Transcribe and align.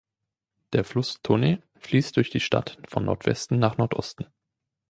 Der 0.73 0.83
Fluss 0.83 1.21
Tone 1.21 1.61
fließt 1.77 2.17
durch 2.17 2.31
die 2.31 2.39
Stadt 2.39 2.79
von 2.87 3.05
Nordwesten 3.05 3.59
nach 3.59 3.77
Nordosten. 3.77 4.25